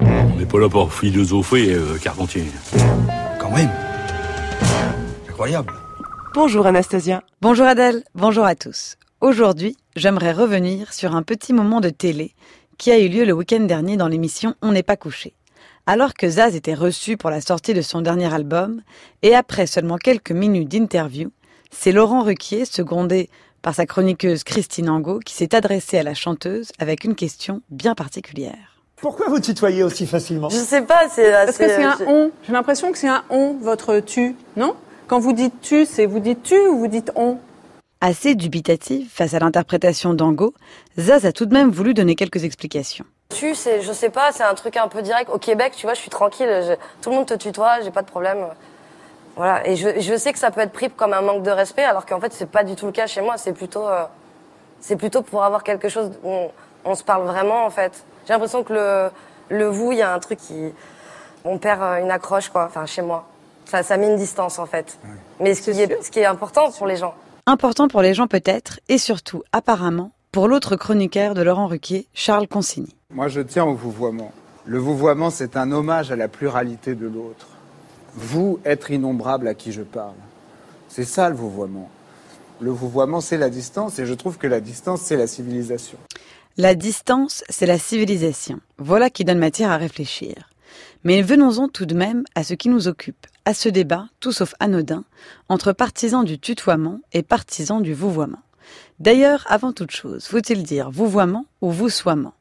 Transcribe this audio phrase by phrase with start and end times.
[0.00, 2.44] On n'est pas là pour philosopher, euh, Carpentier.
[3.38, 3.70] Quand même.
[5.28, 5.72] Incroyable.
[6.34, 7.22] Bonjour Anastasia.
[7.40, 8.96] Bonjour Adèle, bonjour à tous.
[9.20, 12.34] Aujourd'hui, j'aimerais revenir sur un petit moment de télé
[12.78, 15.34] qui a eu lieu le week-end dernier dans l'émission On n'est pas couché.
[15.86, 18.80] Alors que Zaz était reçu pour la sortie de son dernier album,
[19.22, 21.30] et après seulement quelques minutes d'interview,
[21.70, 23.28] c'est Laurent Ruquier, secondé
[23.60, 27.94] par sa chroniqueuse Christine Angot, qui s'est adressé à la chanteuse avec une question bien
[27.94, 28.79] particulière.
[29.00, 32.30] Pourquoi vous tutoyez aussi facilement Je sais pas, c'est Parce que c'est un je- on.
[32.46, 34.74] J'ai l'impression que c'est un on, votre tu, non?
[35.08, 37.38] Quand vous dites tu, c'est vous dites tu ou vous dites on?
[38.02, 40.54] Assez dubitative face à l'interprétation d'Angot,
[40.98, 43.04] Zaz a tout de même voulu donner quelques explications.
[43.34, 45.30] Tu, c'est, je sais pas, c'est un truc un peu direct.
[45.32, 48.02] Au Québec, tu vois, je suis tranquille, je- tout le monde te tutoie, j'ai pas
[48.02, 48.38] de problème.
[49.36, 51.84] Voilà, et je, je sais que ça peut être pris comme un manque de respect,
[51.84, 53.36] alors qu'en fait, c'est pas du tout le cas chez moi.
[53.38, 54.02] C'est plutôt, euh,
[54.80, 56.50] c'est plutôt pour avoir quelque chose où on,
[56.84, 57.92] on se parle vraiment, en fait.
[58.30, 59.10] J'ai l'impression que le,
[59.48, 60.54] le vous, il y a un truc qui,
[61.44, 62.66] on perd euh, une accroche, quoi.
[62.66, 63.26] Enfin, chez moi,
[63.64, 65.00] ça, ça met une distance, en fait.
[65.40, 67.12] Mais ce qui est, ce qui est important pour les gens.
[67.46, 72.46] Important pour les gens peut-être, et surtout, apparemment, pour l'autre chroniqueur de Laurent Ruquier, Charles
[72.46, 72.94] Consigny.
[73.12, 74.30] Moi, je tiens au vouvoiement.
[74.64, 77.48] Le vouvoiement, c'est un hommage à la pluralité de l'autre.
[78.14, 80.14] Vous, être innombrable à qui je parle.
[80.86, 81.90] C'est ça le vouvoiement.
[82.60, 85.98] Le vouvoiement, c'est la distance, et je trouve que la distance, c'est la civilisation.
[86.56, 88.58] La distance, c'est la civilisation.
[88.76, 90.50] Voilà qui donne matière à réfléchir.
[91.04, 94.54] Mais venons-en tout de même à ce qui nous occupe, à ce débat, tout sauf
[94.58, 95.04] anodin,
[95.48, 98.42] entre partisans du tutoiement et partisans du vouvoiement.
[98.98, 102.34] D'ailleurs, avant toute chose, faut-il dire vouvoiement ou voussoiement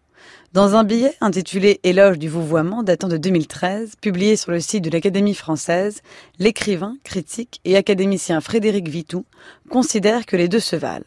[0.53, 4.89] Dans un billet intitulé Éloge du vouvoiement datant de 2013, publié sur le site de
[4.89, 6.01] l'Académie française,
[6.39, 9.25] l'écrivain, critique et académicien Frédéric Vitou
[9.69, 11.05] considère que les deux se valent.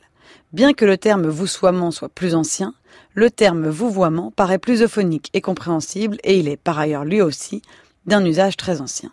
[0.53, 2.75] Bien que le terme voussoiement soit plus ancien,
[3.15, 7.63] le terme vouvoiement paraît plus euphonique et compréhensible et il est par ailleurs lui aussi
[8.07, 9.11] d'un usage très ancien.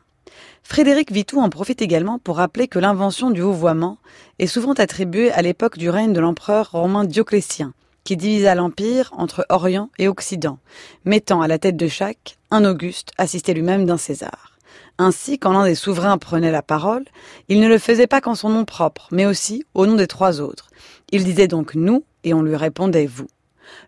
[0.64, 3.98] Frédéric Vitou en profite également pour rappeler que l'invention du vouvoiement
[4.38, 7.74] est souvent attribuée à l'époque du règne de l'empereur romain Dioclétien,
[8.04, 10.60] qui divisa l'empire entre Orient et Occident,
[11.06, 14.58] mettant à la tête de chaque un Auguste assisté lui-même d'un César.
[14.98, 17.06] Ainsi, quand l'un des souverains prenait la parole,
[17.48, 20.42] il ne le faisait pas qu'en son nom propre, mais aussi au nom des trois
[20.42, 20.70] autres.
[21.12, 23.28] Il disait donc nous et on lui répondait vous.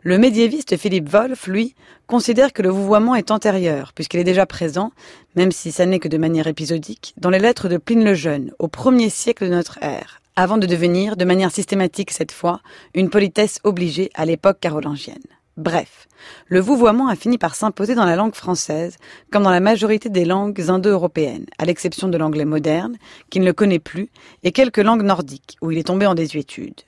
[0.01, 1.75] Le médiéviste Philippe Wolff, lui,
[2.07, 4.91] considère que le vouvoiement est antérieur, puisqu'il est déjà présent,
[5.35, 8.51] même si ça n'est que de manière épisodique, dans les lettres de Pline le Jeune,
[8.59, 12.61] au premier siècle de notre ère, avant de devenir, de manière systématique cette fois,
[12.95, 15.21] une politesse obligée à l'époque carolingienne.
[15.57, 16.07] Bref,
[16.47, 18.95] le vouvoiement a fini par s'imposer dans la langue française,
[19.31, 22.97] comme dans la majorité des langues indo-européennes, à l'exception de l'anglais moderne,
[23.29, 24.09] qui ne le connaît plus,
[24.43, 26.81] et quelques langues nordiques, où il est tombé en désuétude.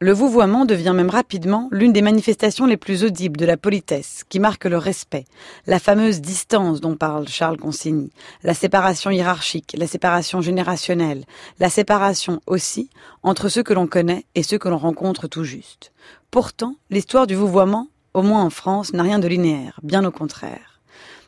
[0.00, 4.40] Le vouvoiement devient même rapidement l'une des manifestations les plus audibles de la politesse, qui
[4.40, 5.24] marque le respect,
[5.66, 8.10] la fameuse distance dont parle Charles Consigny,
[8.42, 11.24] la séparation hiérarchique, la séparation générationnelle,
[11.60, 12.90] la séparation aussi
[13.22, 15.92] entre ceux que l'on connaît et ceux que l'on rencontre tout juste.
[16.30, 20.73] Pourtant, l'histoire du vouvoiement, au moins en France, n'a rien de linéaire, bien au contraire.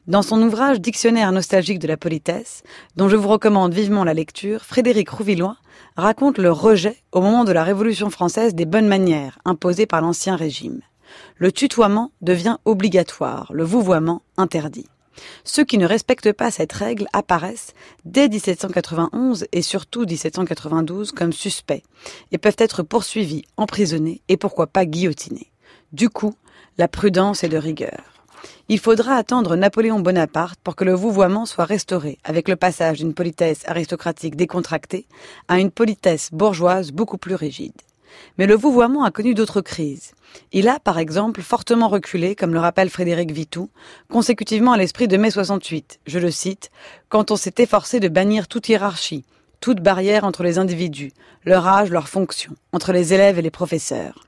[0.06, 2.62] Dans son ouvrage Dictionnaire nostalgique de la politesse,
[2.94, 5.56] dont je vous recommande vivement la lecture, Frédéric Rouvillois
[5.97, 10.37] raconte le rejet au moment de la Révolution française des bonnes manières imposées par l'Ancien
[10.37, 10.81] Régime.
[11.39, 14.87] Le tutoiement devient obligatoire, le vouvoiement interdit.
[15.43, 17.75] Ceux qui ne respectent pas cette règle apparaissent
[18.05, 21.83] dès 1791 et surtout 1792 comme suspects
[22.31, 25.50] et peuvent être poursuivis, emprisonnés et pourquoi pas guillotinés.
[25.93, 26.37] Du coup,
[26.78, 28.16] la prudence est de rigueur.
[28.69, 33.15] Il faudra attendre Napoléon Bonaparte pour que le vouvoiement soit restauré, avec le passage d'une
[33.15, 35.07] politesse aristocratique décontractée
[35.49, 37.73] à une politesse bourgeoise beaucoup plus rigide.
[38.39, 40.12] Mais le vouvoiement a connu d'autres crises.
[40.53, 43.71] Il a, par exemple, fortement reculé, comme le rappelle Frédéric Vitou,
[44.11, 46.71] consécutivement à l'esprit de mai 68, je le cite,
[47.09, 49.25] quand on s'est efforcé de bannir toute hiérarchie,
[49.61, 51.13] toute barrière entre les individus,
[51.45, 54.25] leur âge, leur fonction, entre les élèves et les professeurs.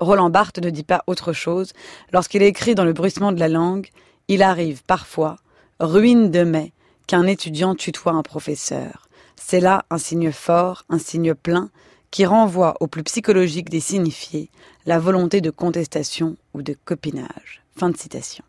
[0.00, 1.72] Roland Barthes ne dit pas autre chose
[2.12, 3.88] lorsqu'il écrit dans le bruissement de la langue
[4.28, 5.36] Il arrive parfois,
[5.78, 6.72] ruine de mai,
[7.06, 9.08] qu'un étudiant tutoie un professeur.
[9.36, 11.70] C'est là un signe fort, un signe plein,
[12.10, 14.50] qui renvoie au plus psychologique des signifiés,
[14.86, 17.62] la volonté de contestation ou de copinage.
[17.76, 18.44] Fin de citation.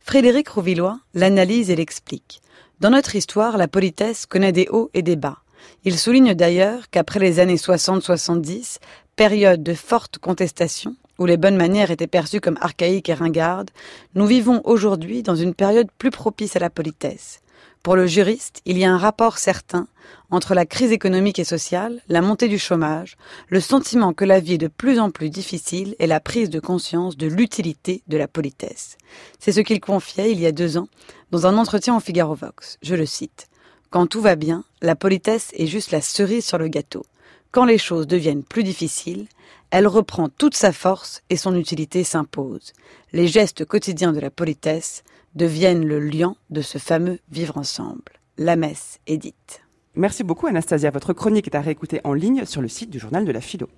[0.00, 2.40] Frédéric Rouvillois l'analyse et l'explique.
[2.80, 5.38] Dans notre histoire, la politesse connaît des hauts et des bas.
[5.84, 8.78] Il souligne d'ailleurs qu'après les années 60-70,
[9.18, 13.72] période de forte contestation, où les bonnes manières étaient perçues comme archaïques et ringardes,
[14.14, 17.40] nous vivons aujourd'hui dans une période plus propice à la politesse.
[17.82, 19.88] Pour le juriste, il y a un rapport certain
[20.30, 23.16] entre la crise économique et sociale, la montée du chômage,
[23.48, 26.60] le sentiment que la vie est de plus en plus difficile et la prise de
[26.60, 28.98] conscience de l'utilité de la politesse.
[29.40, 30.86] C'est ce qu'il confiait il y a deux ans
[31.32, 32.78] dans un entretien au Figaro Vox.
[32.82, 33.48] Je le cite.
[33.90, 37.04] Quand tout va bien, la politesse est juste la cerise sur le gâteau.
[37.50, 39.26] Quand les choses deviennent plus difficiles,
[39.70, 42.72] elle reprend toute sa force et son utilité s'impose.
[43.12, 45.02] Les gestes quotidiens de la politesse
[45.34, 48.20] deviennent le lien de ce fameux vivre ensemble.
[48.36, 49.62] La messe est dite.
[49.94, 50.90] Merci beaucoup Anastasia.
[50.90, 53.68] Votre chronique est à réécouter en ligne sur le site du journal de la philo.